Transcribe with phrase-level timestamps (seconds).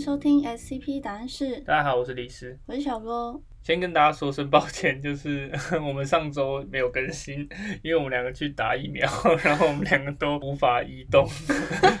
[0.00, 2.58] 收听 SCP 答案室，大家好，我是李师。
[2.64, 3.38] 我是小罗。
[3.62, 5.52] 先跟大家说声抱歉， 就是
[5.86, 7.46] 我们上周没有更新，
[7.84, 9.06] 因为我们两个去打疫苗，
[9.44, 11.26] 然后我们两个都无法移动，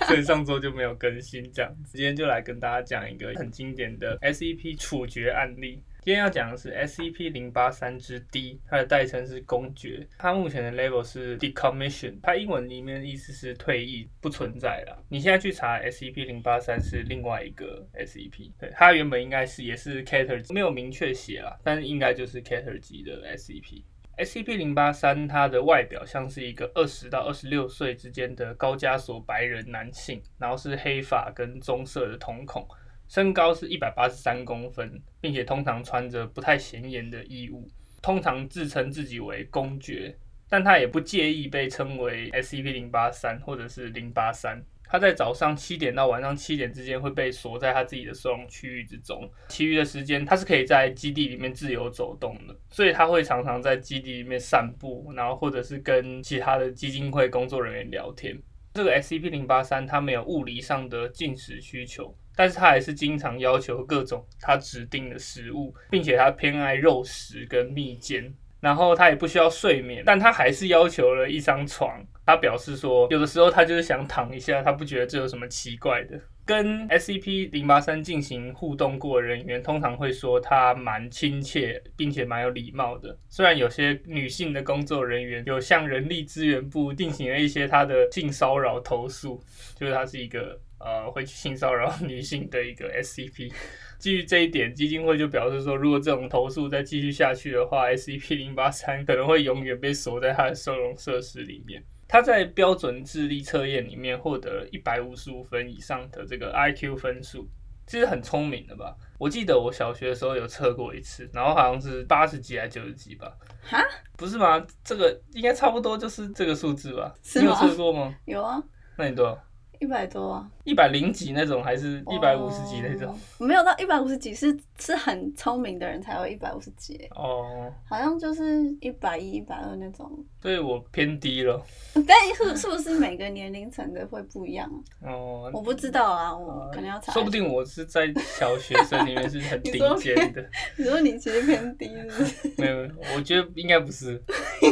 [0.06, 1.42] 所以上周就没有更新。
[1.52, 5.82] 这样，今天就来跟大家讲一个很经典的 SCP 处决案例。
[6.02, 15.04] 今天要讲的是 SCP 零八三之 D，它的代称是公爵，它目前的 level 是 decommission，它英文里面意思是退役，不存在了。
[15.10, 23.82] 你现在去查 SCP 零八三是另外一个 SCP，对，它原本应该是也是 Cater，没有明确写啦，但是应该就是 Cater 级的 SCP。
[24.16, 32.66] SCP 零八三它的外表像是一个二十到二十六岁之间的高加索白人男性，然后是黑发跟棕色的瞳孔。
[33.10, 37.68] 身高是一百八十三公分，并且通常穿着不太显眼的衣物，
[38.00, 40.16] 通常自称自己为公爵，
[40.48, 44.64] 但他也不介意被称为 SCP 零八三或者是零八三。
[44.84, 58.40] 他在早上七点到晚上七点之间会被锁在他自己的收容区域之中，其余的时间他是可以在基地里面自由走动的，所以他会常常在基地里面散步，然后或者是跟其他的基金会工作人员聊天。
[58.74, 62.16] 这个 SCP 零八三它没有物理上的进食需求。
[62.40, 72.02] 但是他还是经常要求各种他指定的食物，并且他偏爱肉食跟蜜饯，然后他也不需要睡眠，但他还是要求了一张床。
[72.24, 76.18] 他表示说，有的时候他就是想躺一下，他不觉得这有什么奇怪的。
[76.46, 83.14] 跟 SCP 零八三进行互动过人员通常会说他蛮亲切，并且蛮有礼貌的。
[83.28, 89.38] 虽然有些女性的工作人员有向人力资源部进行了一些他的性骚扰投诉，
[89.78, 90.58] 就是他是一个。
[90.80, 93.52] 呃，会去性骚扰女性的一个 SCP，
[93.98, 101.84] 基于这一点，基金会就表示说，如果这种投诉再继续下去的话，SCP 零八三可能会永远被锁在它的收容设施里面。
[102.08, 107.46] 他在标准智力测验里面获得一百五十五分以上的这个 IQ 分数，
[107.86, 108.96] 其实很聪明的吧？
[109.16, 113.32] 我记得我小学的时候有测过一次，然后好像是八十几还是九十几吧？
[113.62, 113.78] 哈？
[114.16, 114.66] 不是吗？
[114.82, 117.14] 这个应该差不多就是这个数字吧？
[117.36, 118.12] 你有测过吗？
[118.24, 118.60] 有啊。
[118.96, 119.38] 那你多少？
[119.78, 123.18] 一百多啊，一百零几那种，还是一百五十几那种？
[123.38, 127.08] 没有到一百五十几，是是很聪明的人才会一百五十几。
[127.16, 130.08] 哦，好像就是一百一、一百二那种。
[130.40, 131.60] 所以我偏低了。
[132.06, 134.70] 但是是不是每个年龄层的会不一样？
[135.02, 137.12] 哦，我不知道啊，我可能要查。
[137.12, 140.48] 说不定我是在小学生里面是很 顶尖的。
[140.76, 142.52] 你说你其实偏低是？
[142.56, 144.22] 没有，我觉得应该不是。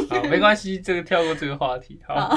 [0.09, 1.99] 好， 没关系，这个跳过这个话题。
[2.07, 2.33] 好。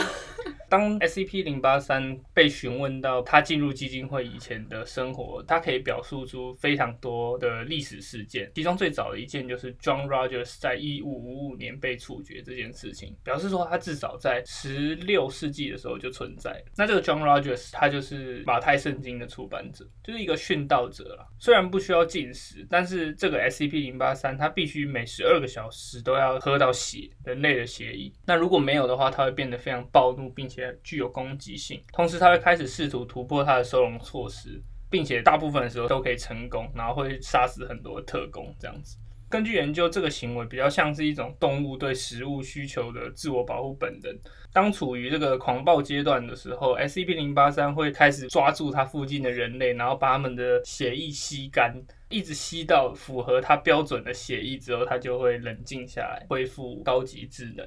[0.68, 8.50] 当 SCP 零八三被询问到他进入基金会以前的生活，他可以表述出非常多的历史事件。
[8.54, 16.64] 其中最早的一件就是 John Rogers 在一五五五年被处决这件事情，表示说他至少在十六世纪的时候就存在。
[16.78, 21.28] 那这个 John Rogers 他就是马太圣经的出版者，就是一个殉道者了。
[21.38, 28.10] 虽然不需要进食，但是这个 SCP 零八三他必须每十二个小时都要喝到血，人类的血液。
[28.24, 30.62] 那如果没有的话，他会变得非常暴怒，并且。
[30.82, 34.60] 具有攻击性，同时他会开始试图突破他的收容措施，
[34.90, 38.98] 并且大部分时候都可以成功，然后会杀死很多特工这样子。
[39.30, 44.14] 根据研究，这个行为比较像是一种动物对食物需求的自我保护本能。
[44.52, 51.74] 当处于这个狂暴阶段的时候，SCP 零八三会开始抓住它附近的人类，然后把他们的血液吸干，
[52.10, 57.66] 一直吸到符合它标准的血液之后，它就会冷静下来，恢复高级智能。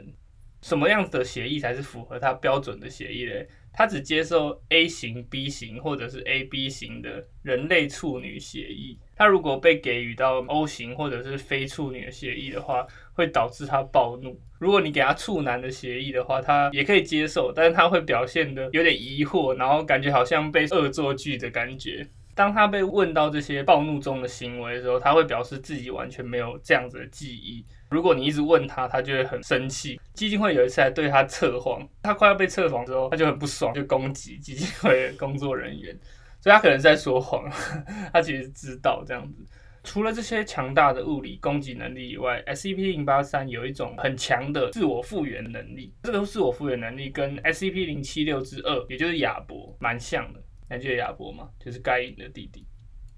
[0.65, 3.47] 什么样子的协议才是符合他标准的协议嘞？
[3.71, 8.97] 他只接受 A 型、B 型或者是 AB 型的人类处女协议。
[9.15, 12.83] 他如果被给予到 O 型或者是非处女的协议的话，
[13.13, 14.41] 会导致他暴怒。
[14.57, 22.07] 如果你给他处男的协议的话，他也可以接受，但是他会表现的有点疑惑，然后感觉好像被恶作剧的感觉。
[22.33, 27.63] 当他被问到这些暴怒中的行为的时候，他会表示自己完全没有这样子的记忆。
[27.87, 29.99] 如果你一直问他，他就会很生气。
[30.15, 35.95] 基金会有一次还对他测谎，他快要被测谎之后，他就很不爽，就攻击基金会的工作人员。
[36.41, 37.49] 所以他可能在说谎，
[38.13, 39.45] 他其实知道这样子。
[39.83, 45.93] 除了这些强大的物理攻击能力以外，SCP 零八三有一种很强的自我复原能力。
[46.03, 50.41] 这个自我复原能力跟 SCP 零七六之二，也就是亚伯，蛮像的。
[50.67, 51.49] 还记得亚伯吗？
[51.59, 52.65] 就是该隐的弟弟，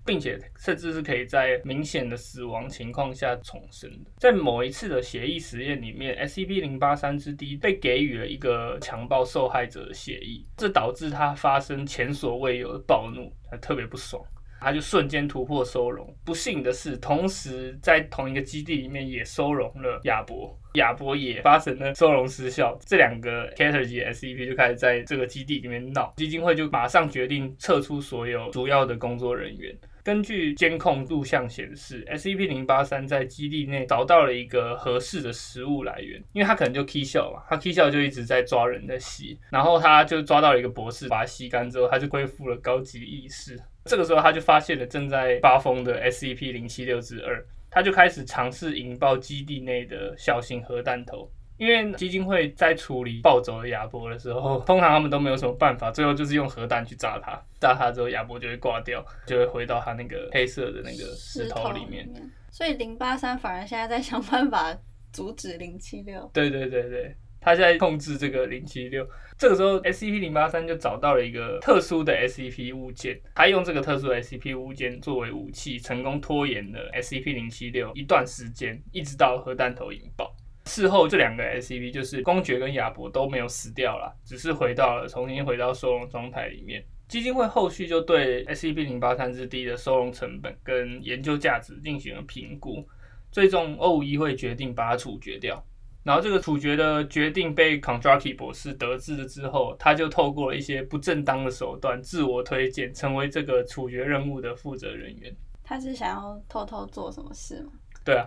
[0.07, 4.09] 并且甚至是可以在明显的死亡情况下重生的。
[4.18, 14.24] 在某一次的协议实验里面，SCP 零八三之 D 被给予了一个强暴受害者的协议，这导致他发生前所未有的暴怒，他特别不爽。
[14.59, 29.77] 他就瞬间突破收容，不幸的是，同时在同一个基地里面也收容了亚伯，亚伯也发生了收容失效，这两个 Cater 级 SCP 就开始在这个基地里面闹，基金会就马上决定撤出所有主要的工作人员。
[30.07, 43.59] 根据监控录像显示，SCP 零八三在基地内找到了一个合适的食物来源，因为他可能就 K 笑嘛，他 K 笑就一直在抓人在吸，然后他就抓到了一个博士，把它吸干之后，他就恢复了高级意识。
[43.83, 51.30] 这个时候他就发现了正在发疯的 SCP 零七六之二，他就开始尝试引爆基地内的小型核弹头。
[51.57, 62.07] 因为基金会在处理暴走的亚伯的时候，通常他们都没有什么办法，最后就是用核弹去炸他，炸他之后亚伯就会挂掉，就会回到他那个黑色的那个石头里面。
[62.51, 64.75] 所以零八三反而现在在想办法
[65.12, 66.30] 阻止零七六。
[66.33, 69.07] 对对对对，他现在控制这个零七六。
[69.38, 80.36] 这个时候 SCP 零八三就找到了一个特殊的 SCP 物件，他用这个特殊的 SCP 物件作为武器，成功拖延了 SCP 零七六一段时间，一直到核弹头引爆。
[80.68, 86.84] 事后，这两个 SCP 就是公爵跟亚伯都没有死掉了，只是回到了重新回到收容状态里面。
[87.08, 92.86] 基金会后续就对 SCP 零八三之 D 的收容成本跟研究价值进行了评估，
[93.31, 95.66] 最终 O 五一会决定把它处决掉。
[96.04, 105.34] 然后这个处决的决定被 c o n d r a k i 博士得知了之后，他就透过一些不正当的手段自我推荐，成为这个处决任务的负责人员。
[105.64, 107.72] 他是想要偷偷做什么事吗？
[108.07, 108.25] 对啊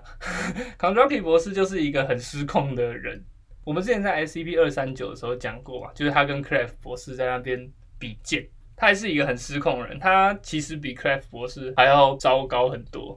[0.79, 3.25] c o n d r a k i 博士就是一个很失控的人。
[3.65, 7.67] 我们之前在 SCP 二三九的时候讲过嘛，就是他跟 c r a f t 博士在那边
[7.99, 8.47] 比剑，
[8.77, 9.99] 他还是一个很失控的人。
[9.99, 13.17] 他其实比 c r a f t 博士还要糟糕很多。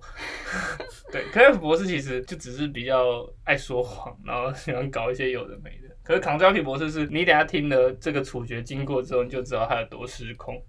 [1.11, 5.93] 对 c r a f t 博士其实就只是比较爱说谎，然后喜欢搞一些有的没的。
[6.01, 10.63] 可是 c o n d r a k i 博士是你等下听了这个处决经过之后，你就知道他有多失控。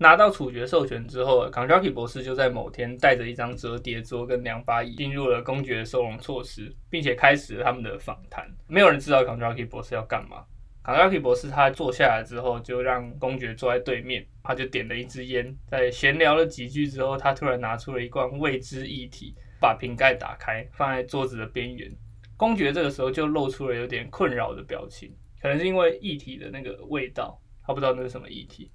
[0.00, 8.48] 拿到处决授权之后 k a n j a k i 博士就在某天带着一张折叠桌跟两把椅进入了公爵的收容措施，并且开始了他们的访谈。
[8.68, 10.44] 没有人知道 k a n j a k i 博士要干嘛。
[10.84, 15.52] k a n j a k i 博士他坐下来之后，就让公爵坐在对面，他就点了一支烟。
[15.66, 21.90] 在闲聊了几句之后，他突然拿出了一罐未知液体，把瓶盖打开，放在桌子的边缘。
[22.36, 25.12] 公爵这个时候就露出了有点困扰的表情，
[25.42, 27.36] 可能是因为液体的那个味道，
[27.66, 28.70] 他不知道那是什么液体。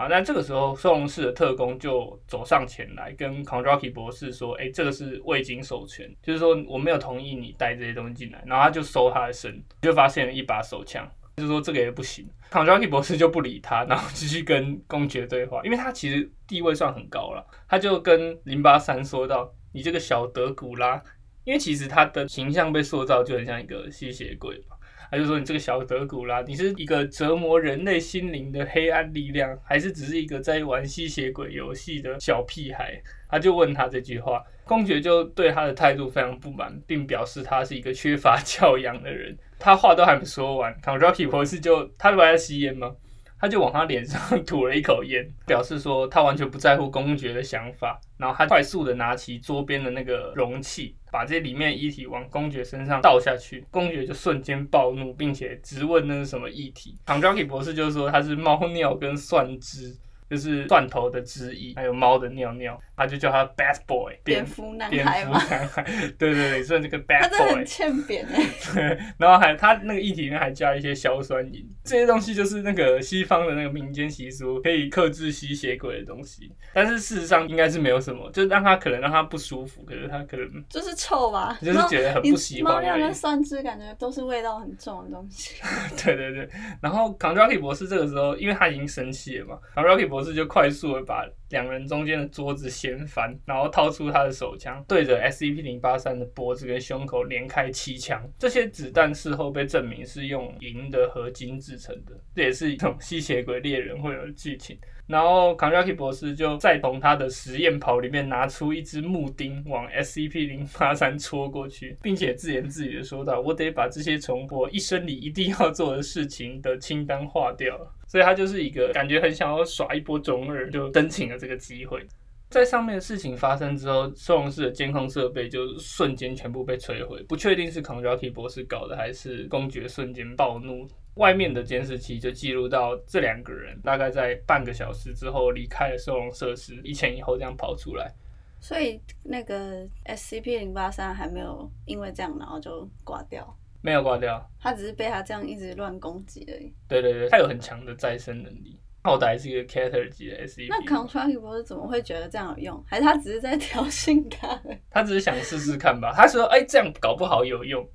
[0.00, 0.06] 啊！
[0.08, 11.06] 那这个时候，收容室的特工就走上前来，跟 c o n d r a k i 博士说：“哎，这个是未经授权，就是说我没有同意你带这些东西进来。”然后他就搜他的身，就发现了一把手枪，
[11.36, 12.26] 就说这个也不行。
[12.50, 17.46] c o n d r a k i 博士就不理他，然后继续跟公爵对话，因为他其实地位算很高了。
[17.68, 21.02] 他就跟零八三说道：“你这个小德古拉，
[21.44, 24.76] 因为其实他的形象被塑造就很像一个吸血鬼嘛。”
[25.10, 39.36] 他就说：“你这个小德古拉，你是一个折磨人类心灵的黑暗力量，还是只是一个在玩吸血鬼游戏的小屁孩？”他就问他这句话，公爵就对他的态度非常不满，并表示他是一个缺乏 教养的人。
[39.58, 42.94] 他话都还没说完 c o n r a k i 博士就他不在吸烟吗？
[43.40, 47.98] 他就往他脸上 吐了一口烟，表示说他完全不在乎公爵的想法。
[48.18, 53.64] 然后他快速的拿起桌边的那个容器，把这里面液体往公爵身上倒下去。
[53.70, 56.94] 公爵就瞬间暴怒，并且质问那是什么液体。
[57.06, 59.96] 唐 j a k 博士就说他是猫尿跟蒜汁。
[60.30, 65.42] 就是断头的之一，还有猫的尿尿，他就叫他 bad boy，蝙蝠男孩嘛。
[66.16, 67.38] 对对对，所以这个 bad boy。
[67.38, 68.46] 他很欠扁哎。
[68.72, 76.52] 对， 然后还他那个液体里面还加一些硝酸银，这些东西就是那个西方的那个民间习俗，可以克制吸血鬼的东西。
[76.72, 82.74] 但是事实上应该是没有什么，就是让他可能让他不舒服，可是他可能就是臭吧，就是觉得很不喜欢。
[82.74, 85.54] 猫尿跟蒜汁感觉都是味道很重的东西。
[86.04, 86.48] 对对对，
[86.80, 89.96] 然后 c o n d r a k i 博士这个时候，因为他已经生气了嘛 c o n d r a
[89.96, 98.22] k i 博士就快速的把两人中间的桌子掀翻，然后掏出他的手枪，对着 SCP 零八三的脖子跟胸口连开七枪。
[98.38, 104.78] 这些子弹事后被证明是用银的合金制成的，这也是一种吸血鬼猎人会有的剧情。
[105.06, 117.74] 然后 k a n a k i 博士就再从他的实验袍里面拿出一支木钉，往 SCP 零八三戳过去，并且自言自语的说道：“我得把这些从我一生里一定要做的事情的清单划掉。”
[118.10, 122.04] 所以他就是一个感觉很想要耍一波中二，就申请了这个机会。
[122.48, 130.88] 在上面的事情发生之后，收容室的监控设备就瞬间全部被摧毁，不确定是 k a n r a k i 博士搞的，还是公爵瞬间暴怒。
[131.14, 138.12] 外面的监视器就记录到这两个人大概在半个小时之后离开了收容设施，一前一后这样跑出来。
[138.58, 146.72] 所以那个 SCP 零八三还没有因为这样然后就挂掉，没有挂掉，他只是被他这样一直乱攻击而已。
[146.88, 150.66] 对对对，他有很强的再生能力，好歹是一个 Cater 级的 SCP。
[150.68, 152.84] 那 c o n t r a k 博士怎么会觉得这样有用？
[152.86, 154.60] 还是他只是在挑衅他？
[154.90, 156.12] 他只是想试试看吧。
[156.14, 157.88] 他说：“哎，这样搞不好有用。”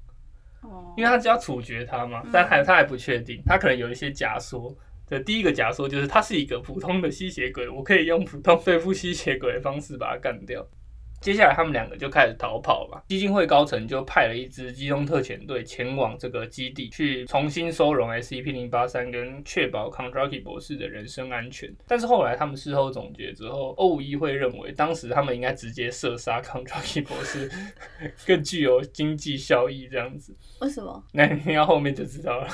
[0.97, 4.75] 因为他只要处决他嘛，但还他还不确定，他可能有一些假说，
[5.07, 10.65] 的第一个假说就是他是一个普通的吸血鬼，我可以用普通对付吸血鬼的方式把他干掉。
[11.25, 13.01] 接下来他们两个就开始逃跑嘛。
[13.07, 21.67] 基金会高层就派了一支机动特遣队前往这个基地，去重新收容 SCP 零八三，跟确保 c o n t r a k i 博士的人身安全。
[21.87, 27.49] 但是后来他们事后总结之后，欧五一会认为当时他们应该直接射杀 c o n t r a k i 博士，
[28.27, 29.87] 更具有经济效益。
[29.89, 31.03] 这样子，为什么？
[31.11, 32.47] 那你要后面就知道了。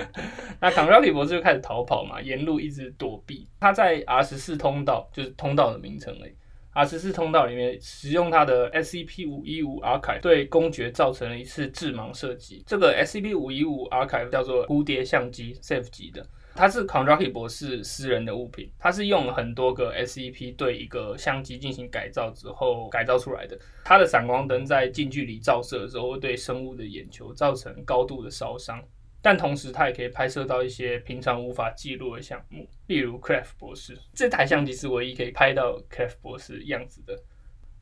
[0.60, 3.48] 那 c o n t r a k i 博士就开始逃跑嘛，沿路一直躲避。
[3.60, 6.34] 他在 R 十四通道，就是通道的名称诶。
[6.72, 12.62] R 十四通道里面使用它的 SCP 五一五 Archive 对公爵造成了一次致盲射击。
[12.66, 16.24] 这个 SCP 五一五 Archive 叫做蝴蝶相机 Safe 级的，
[16.54, 18.70] 它是 c o n r a k i 博士私人的物品。
[18.78, 23.58] 它是用了很多个 SCP 对一个相机进行改造之后改造出来的。
[23.84, 28.80] 它的闪光灯在近距离照射的时候，会对生物的眼球造成高度的烧伤。
[29.22, 37.16] 但同时，它也可以拍摄到一些平常无法记录的项目，例如 Craft 博士这台相机是唯一可以拍到 Craft 博士样子的。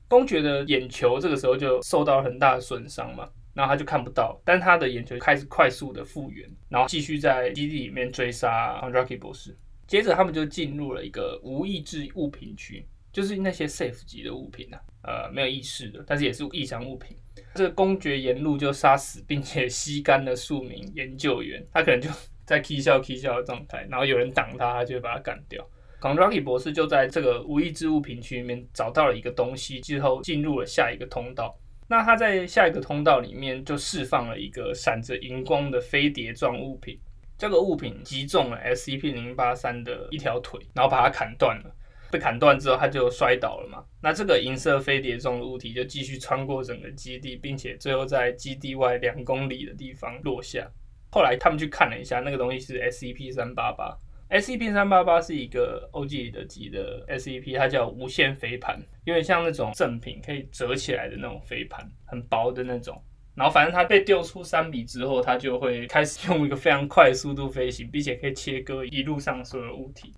[0.08, 9.56] 公爵的眼球这个时候就受到了很大的损伤嘛，然后他就看不到，但他的眼球开始快速的复原，然后继续在基地里面追杀 Rocky 博士。
[9.86, 12.86] 接着，他们就进入了一个无意志物品区，
[13.18, 17.16] 就是那些 Safe 级的物品啊，呃，没有意识的，但是也是异常物品。
[17.52, 22.08] 这个公爵沿路就杀死并且吸干了数名研究员，他可能就
[22.44, 25.68] 在 k 笑 k 笑的状态，然后有人挡他，他就会把他干掉。
[26.00, 31.58] c o n r a k i 博士就在这个无意之物品区里面找到了一个东西，之后进入了下一个通道。
[31.88, 36.96] 那他在下一个通道里面就释放了一个闪着荧光的飞碟状物品，
[37.36, 41.74] 这个物品击中了 SCP 零八三的一条腿，然后把它砍断了。
[42.10, 43.84] 被砍断之后，他就摔倒了嘛。
[44.02, 50.68] 那这个银色飞碟状的物体就继续穿过整个基地，并且最后在基地外两公里的地方落下。
[51.10, 53.96] 后来他们去看了一下，那个东西是 SCP 三八八。
[54.30, 63.02] SCP 三八八是一个 OG 的级的 SCP，它叫无限飞盘，有点像那种赠品可以折起来的那种飞盘，很薄的那种。
[63.34, 70.12] 然后反正它被丢出三米之后，它就会开始用一个非常快速度飞行，并且可以切割一路上所有物体。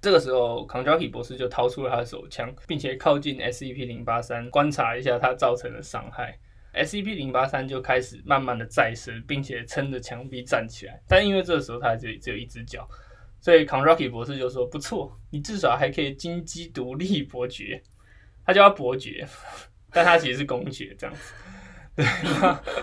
[0.00, 6.38] 这个时候 c o n j a k i 博士就掏出了他的手枪，并且靠近 SCP 零八三，观察一下它造成的伤害。
[6.72, 10.98] SCP 零八三就开始慢慢的再生，并且撑着墙壁站起来。
[11.06, 12.88] 但因为这个时候它只只有一只脚，
[13.42, 17.82] 所以 c o n j a k i 博士就说：“不错，你至少还可以金鸡独立伯爵。”
[18.46, 19.28] 他叫他伯爵，
[19.92, 21.34] 但他其实是公爵这样子。
[21.96, 22.06] 对，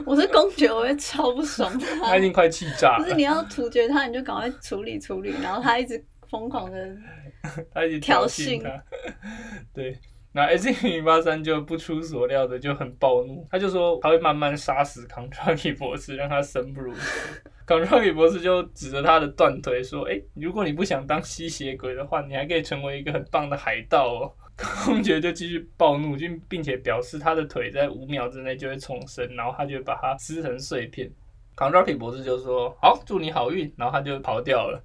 [0.06, 3.04] 我是公爵，我会超不爽他已经快气炸了。
[3.04, 6.06] 不是你要处决他，你就赶快处理处理，然后他一直。
[6.30, 6.98] 疯狂的，
[7.74, 8.84] 他一直挑衅他，
[9.74, 9.98] 对，
[10.32, 17.42] 那 S 零八三就不出所料的就很暴怒，他就说他会慢慢杀死 c o n r i 博士，让他生不如死。
[17.68, 24.32] c o n r i 博士就指着他的断腿说：“哎，如果你不想当吸血鬼的话，你还可以成为一个很棒的海盗哦。”
[24.86, 31.08] 公爵就继续暴怒，并并且表示他的腿在五秒之内就会重生，然后他就把它撕成碎片。
[31.58, 34.82] c o n r i 博士就说：“好，祝你好运。”然后他就跑掉了。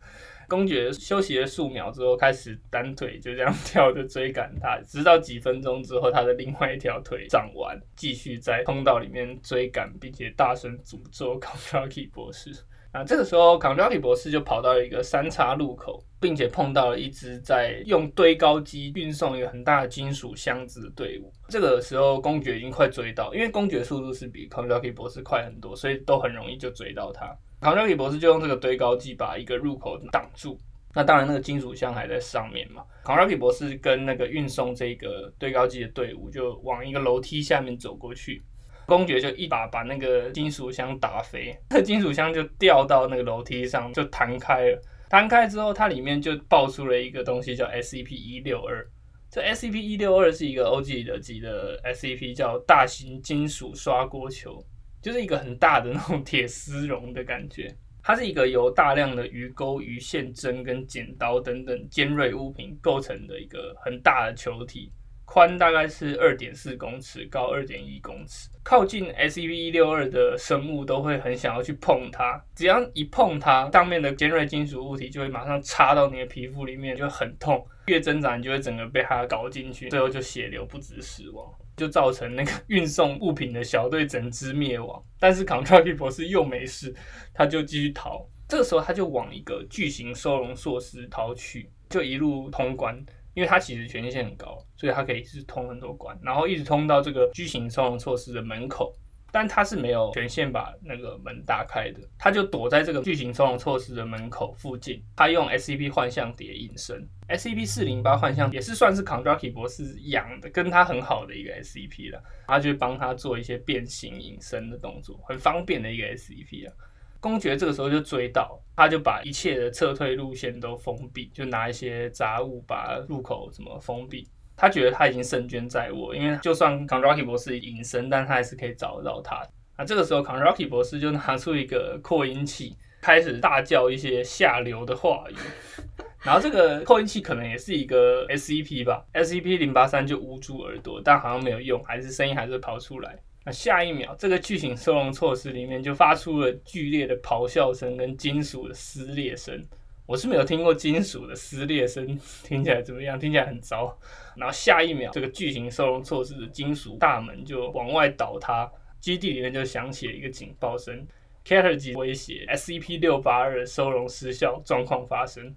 [0.53, 12.51] 公爵休息了数秒之后，开始单腿就这样 跳着追赶他，直到几分钟之后，他的另外一条腿长完，继续在通道里面追赶，并且大声诅咒 c o n t r a k i 博士。
[12.93, 21.33] 啊，这个时候 c o n t r a k i 博士就跑到了一个三叉路口，并且碰到了一支在用堆高机运送一个很大的金属箱子的队伍。
[21.49, 27.35] 这个时候，公爵已经快追到，因为公爵速度是比 c o n t r a k i 博士快很多，所以都很容易就追到他。
[27.63, 30.59] 唐纳里博士就用这个堆高机把一个入口挡住，
[30.93, 32.85] 那当然那个金属箱还在上面嘛。
[33.05, 38.43] 唐纳里博士跟那个运送这个堆高机的队伍就往一个楼梯下面走过去，
[38.85, 44.83] 公爵就一把把那个金属箱打飞， 那金属箱就掉到那个楼梯上就弹开了。
[45.09, 48.85] 弹开之后，它里面就爆出了一个东西叫 SCP 一六二。
[49.31, 54.63] 这 SCP 一六二是一个 OG 的级的 SCP，叫大型金属刷锅球。
[55.03, 64.93] 就是一个很大的那种铁丝绒的感觉，它是一个由大量的鱼钩、鱼线、针跟剪刀等等尖锐物品构成的一个很大的球体，
[65.25, 68.49] 宽大概是二点四公尺，高二点一公尺。
[68.63, 77.67] 靠近 SEV 一六二的生物都会很想要去碰它，只要一碰它，上面的尖锐金属物体就会马上插到你的皮肤里面，就很痛。
[77.87, 81.45] 越挣扎，你就会整个被它搞进去，最后就血流不止，死亡。
[81.77, 86.95] 就造成那个运送物品的小队整支灭亡，但是 c o n t r a k i 博士又没事，
[87.33, 88.27] 他就继续逃。
[88.49, 92.95] 这个时候他就往一个巨型收容设施逃去，就一路通关，
[93.33, 98.93] 因为他其实权限很高，所以他可以是通很多关，然后一直通到这个巨型收容设施的门口。
[99.33, 107.09] 但他是没有权限把那个门打开的，他就躲在这个巨型收容措施的门口附近，他用 SCP 幻象碟隐身。
[107.29, 116.75] SCP 四零八幻象也是算是 Kondraki 博士养的，跟他很好的一个 SCP 了，他就帮他做一些变形隐身的动作，很方便的一个 SCP 啊。
[117.19, 124.29] 公爵这个时候就追到，他就把一切的撤退路线都封闭，就拿一些杂物把入口什么封闭。
[124.63, 129.45] 他觉得他已经胜券在握，因为就算 Kondraki 博士隐身，但他还是可以找得到他。
[129.77, 135.35] 那，这个时候 Kondraki 博士就拿出一个扩音器，开始大叫一些下流的话语。
[136.23, 143.19] 然后这个扩音器可能也是一个 SCP 吧，SCP 零八三就捂住耳朵，但好像没有用，还是声音还是跑出来。
[143.45, 149.61] 那下一秒，这个巨型收容措施里面就发出了剧烈的咆哮声跟金属的撕裂声。
[150.05, 152.05] 我是没有听过金属的撕裂声，
[152.43, 153.19] 听起来怎么样？
[153.19, 153.97] 听起来很糟。
[154.37, 161.07] 然后下一秒，这个巨型收容措施的金属大门就往外倒塌，基地里面就响起了一个警报声
[161.45, 165.55] c a t e r 级威胁，SCP 六八二收容失效状况发生。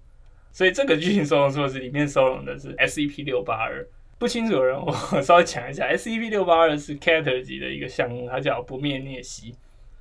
[0.52, 3.86] 所以这个巨型收容措施里面收容的是 SCP 六八二。
[4.18, 9.54] 不清楚的人，我稍微讲一下，SCP 六八二是 Cater 级的一个项目，它叫不灭颞蜥。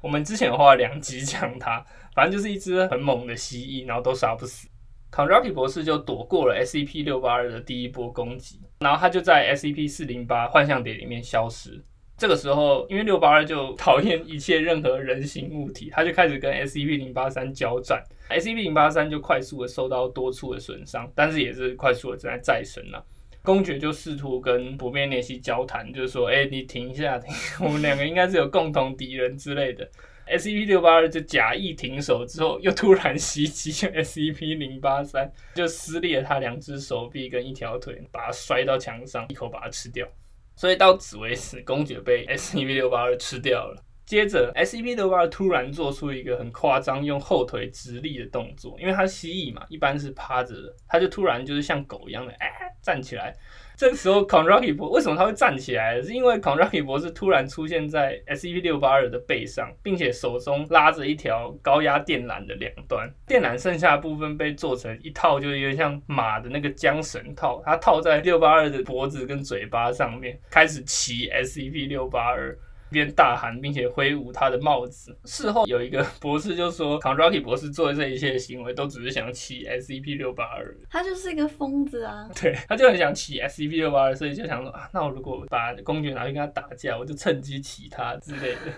[0.06, 1.84] 我们之前花了两集讲它，
[2.14, 4.68] 反正就是一只很猛的蜥蜴，然后都杀不死。
[5.12, 11.84] Kondraki 博士就躲过了 SCP 六八二的第一波攻击，然后他就在 SCP 四零八幻象碟里面消失。
[12.18, 23.04] 这个时候，因为六八二就讨厌一切任何人形物体，他就开始跟 SCP 零八三交战，SCP 零八三就快速的受到多处的损伤，但是也是快速的正在再生了。
[23.46, 27.34] 公爵就试图跟不灭联系交谈，就是说，哎，你停一下，停，
[27.66, 29.90] 我们两个应该是有共同敌人之类的。
[30.28, 30.66] S.E.P.
[30.66, 34.56] 六八二就假意停手之后，又突然袭击 S.E.P.
[34.56, 40.08] 零八三，就撕裂了他两只手臂跟一条腿，把他摔到墙上，一口把他吃掉。
[40.56, 42.74] 所以到此为止，公爵被 S.E.P.
[42.74, 43.80] 六八二吃掉了。
[44.04, 44.96] 接着，S.E.P.
[44.96, 52.48] 六八二突然做出一个很夸张，用后腿直立的动作，因为它蜥蜴嘛，一般是趴着的，它就突然就是像狗一样的哎
[52.86, 53.34] 站起来。
[53.76, 56.02] 这时候 c o n r a k i 博为什么他会站起来？
[56.02, 72.58] 是因为 c o n r a k i 博士突然出现在 SEP 六八二的背上，并且手中拉着一条高压电缆的两端，电缆剩下的部分被做成一套，就有点像马的那个缰绳套，它套在六八二的脖子跟嘴巴上面，开始骑 SEP 六八二。
[72.92, 75.18] 边大喊，并且挥舞他的帽子。
[75.26, 80.76] 事后有一个博士就说 c o n r a k i 博士做的这一切行为都只是想骑 SCP 六八二。
[80.90, 82.30] 他就是一个疯子啊！
[82.40, 88.72] 对，他就很想骑 SCP 六八二，所以就想说啊，那我如果把公爵拿去跟他打架，我就趁机骑他之类的。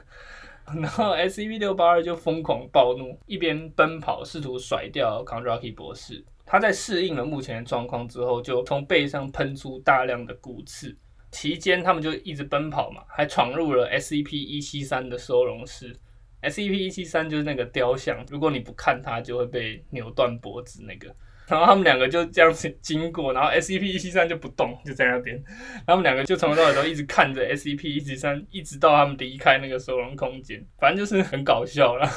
[0.82, 6.24] 然后 SCP 六八二就疯狂暴怒，一边奔跑试图甩掉 c o n r a k i 博士。
[6.46, 10.96] 他在适应了目前的状况之后，就从背上喷出大量的骨刺。
[11.32, 15.96] 期间，他们就一直奔跑嘛，还闯入了 SCP 一七三的收容室。
[16.42, 21.14] SCP 一七三就是那个雕像，如果你不看它，就会被扭断脖子那个。
[21.48, 25.42] 然后他们两个就这样子经过，然后 SCP 一七三就不动，就在那边。
[25.86, 30.64] 他们两个就从头到尾都一直看着 SCP 一七三，一直到他们离开那个收容空间。
[30.78, 32.10] 反正就是很搞笑了。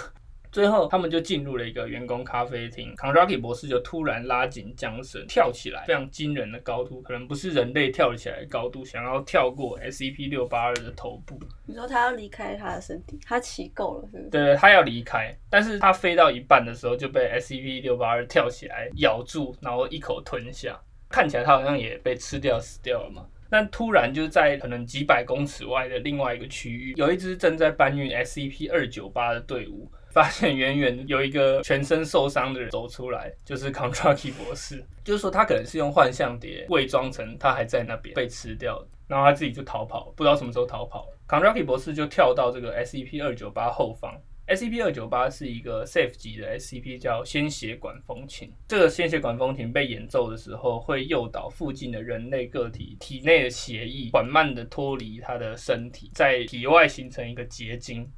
[0.52, 2.92] 最后，他们就进入了一个员工咖啡厅。
[2.96, 11.38] Kondraki 博士就突然拉紧缰绳，跳起来，非常惊人的高度，可能不是人类跳起来的高度，想要跳过 SCP 六八二的头部。
[11.66, 14.30] 你说他要离开他的身体，他骑够了，是不是？
[14.30, 20.76] 对，他要离开，但是他飞到一半的时候就被 SCP 六八二跳起来咬住，然后一口吞下。
[21.08, 23.26] 看起来他好像也被吃掉死掉了嘛。
[23.48, 29.90] 但突然就在可能几百公尺外的另外一个区域，有一支正在搬运 SCP 二九八的队伍。
[30.10, 34.84] 发现远远有一个全身受伤的人走出来，就是 Konraki 博士。
[35.04, 41.08] 就是说他可能是用幻象碟伪装成他还在那边被吃掉，然后他自己就逃跑，不知道什么时候逃跑。
[41.28, 44.20] Konraki 博士就跳到这个 SCP 二九八后方。
[44.48, 48.52] SCP 二九八是一个 Safe 级的 SCP，叫鲜血管风琴。
[48.66, 58.10] 这个鲜血管风琴被演奏的时候，会诱导附近的人类个体体内的血液缓慢的脱离他的身体，在体外形成一个结晶。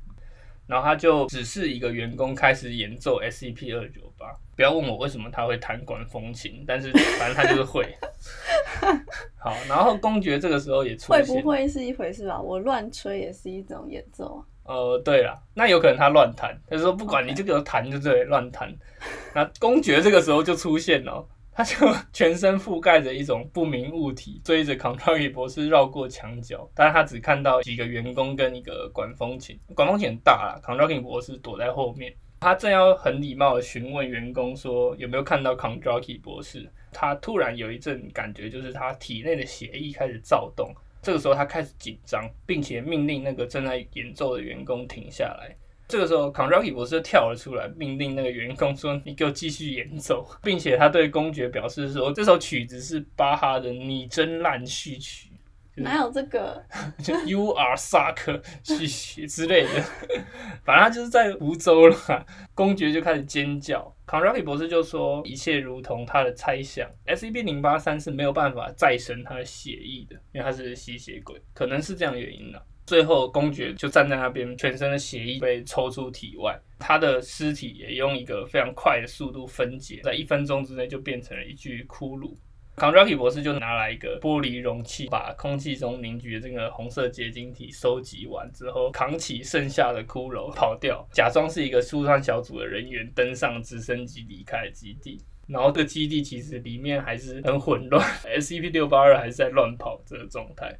[0.66, 7.86] 然后他就只是一个员工开始演奏 SCP 二九八，不要问我为什么他会弹管风琴，但是反正他就是会。
[9.38, 11.24] 好，然后公爵这个时候也出现。
[11.24, 12.40] 会不会是一回事吧？
[12.40, 14.44] 我乱吹也是一种演奏啊。
[14.64, 18.72] 呃，对了，那有可能他乱弹，他说不管你就给我弹就对，乱弹。
[19.34, 21.26] 那公爵这个时候就出现了。
[21.54, 21.76] 他就
[22.12, 45.54] 全身覆盖着一种不明物体，追着 Kondraki 博士绕过墙角，但是他只看到几个员工跟一个管风琴，管风琴很大啦 Kondraki 博士躲在后面，他正要很礼貌的询问员工说有没有看到 Kondraki 博士，他突然有一阵感觉，就是他体内的血液开始躁动，这个时候他开始紧张，并且命令那个正在演奏的员工停下来。
[45.92, 55.28] 这个时候 c o n r a k i 博士跳了出来，命令那个员工说：“你给我继续演奏。”并且他对公爵表示说：“这首曲子是巴哈的拟真烂序曲。”
[55.76, 56.64] 哪有这个？
[57.04, 59.82] 就 You are suck 去之类的，
[60.64, 62.26] 反正他就是在福州了。
[62.54, 63.94] 公爵就开始尖叫。
[64.10, 82.34] c o n r a k i 博士就说：“一切如同他的猜想，SCP 零八三是没有办法再生他的血液的，因为他是吸血鬼，可能是这样原因的。”最后，公爵就站在那边，全身的血液被抽出体外，他的尸体也用一个非常快的速度分解，在一分钟之内就变成了一具骷髅。
[82.76, 95.22] c o n r a k i 博士就拿来一个玻璃容器，把空气中凝聚的这个红色结晶体收集完之后，扛起剩下的骷髅跑掉，假装是一个疏散小组的人员，登上直升机离开基地。
[95.46, 98.02] 然后这个基地其实里面还是很混乱，
[98.40, 100.74] SCP 六八二还是在乱跑这个状态。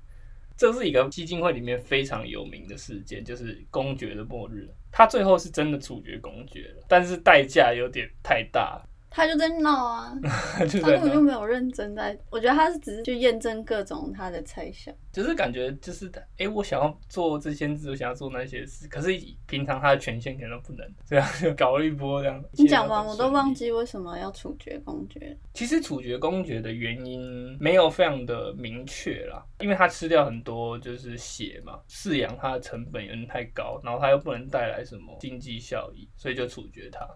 [0.63, 4.71] 这是一个基金会里面非常有名的事件，就是公爵的末日。
[4.93, 8.81] 他最后是真的处决公爵了，但是代价有点太大。
[9.15, 12.19] 他就在闹啊， 他根本就没有认真在。
[12.31, 19.11] 我觉得他是只是去验证各种他的猜想，就是感觉就是哎，我想要做这些事，我想要做那些事，可是
[19.47, 22.43] 平常他的权限可能都不能，这样就搞了一波这样。
[22.53, 25.37] 你讲完我都忘记为什么要处决公爵。
[25.53, 37.07] 其实处决公爵的原因没有非常的明确啦，因为他吃掉很多就是血嘛，饲养他的成本有点太高，然后他又不能带来什么经济效益，所以就处决他。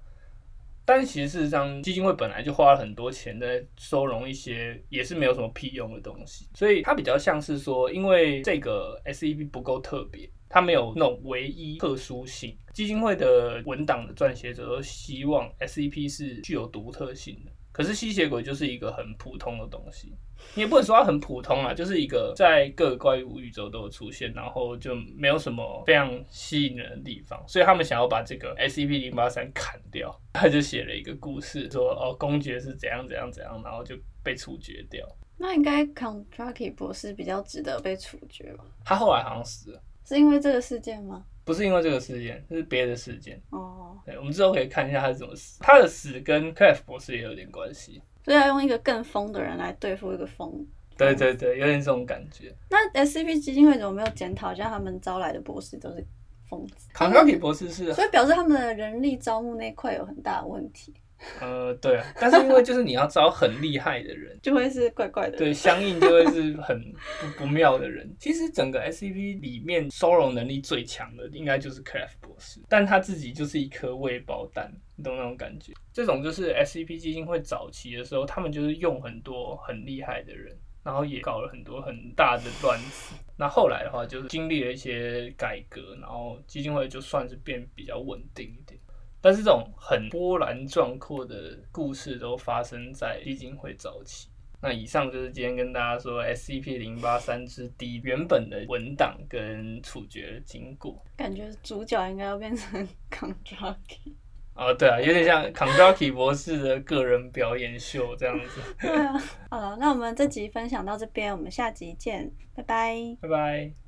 [0.87, 12.57] 但其实事实上，基金会本来就花了很多钱在收容一些也是没有什么屁用的东西，所以它比较像是说，因为这个 SEP 不够特别，它没有那种唯一特殊性。
[12.73, 17.51] 基金会的文档的撰写者都希望 SEP 是具有独特性的。
[17.77, 20.11] 可是吸血鬼就是一个很普通的东西，
[20.55, 35.07] 你也不能说它很普通啊，就是一个在各个怪物宇宙都有出现，然后就没有什么非常吸引人的地方，所以他们想要把这个 SCP 零八三砍掉，他就写了一个故事，说哦公爵是怎样怎样怎样，然后就被处决掉。
[35.37, 38.65] 那应该 c i 博士比较值得被处决吧？
[38.87, 41.27] 他后来好像死了，是因为这个事件吗？
[41.47, 43.41] 不是因为这个事件，是别的事件。
[43.51, 45.61] 哦，对，我们之后可以看一下他是怎么死。
[45.61, 50.67] 他的死跟 Cliff 博士也有点关系，所以要用一个更疯的人来对付一个疯。
[50.99, 52.53] 对对对，有点这种感觉。
[52.69, 56.05] 那 SCP 基金会怎么没有检讨一下他们招来的博士都是
[56.51, 56.89] 疯子？
[56.93, 60.93] 康康皮博士是，所以表示他们的人力招募那块有很大的问题。
[61.41, 66.79] 呃，对，啊但是因为就是你要招很厉害的人，就会是怪怪的，对，相应就会是很
[67.21, 68.15] 不不妙的人。
[68.21, 75.73] 其实整个 SCP 里面收容能力最强的，应该就是 c f 博士，但他自己就是一颗未爆弹，你懂那种感觉？
[75.93, 83.15] 这种就是 SCP 基金会早期的时候，他们就是用很多很厉害的人，然后也搞了很多很大的乱子。
[83.39, 88.79] 那后来的话，就是经历了一些改革，然后基金会就算是变比较稳定一点。
[89.21, 94.29] 但是这种很波澜壮阔的故事都发生在基金会早期。
[94.63, 101.05] 那以上就是今天跟大家说 SCP 零八三之 D 原本的文档跟处决经过。
[101.17, 104.15] 感觉主角应该要变成 k o n d r a k i
[104.55, 108.61] 哦，对啊，有点像 k o n d r a k i 博士的个人表演秀这样子。
[108.81, 109.13] 对啊，
[109.51, 113.86] 好了，那我们这集分享到这边，我们下集见，拜拜，拜拜。